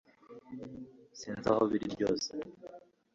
[1.19, 2.29] sinzi aho biri ryose